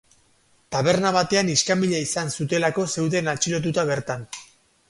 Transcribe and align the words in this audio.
Taberna 0.75 1.11
batean 1.17 1.51
iskanbila 1.57 2.01
izan 2.05 2.33
zutelako 2.39 2.89
zeuden 2.95 3.33
atxilotuta 3.37 3.89
bertan. 3.95 4.29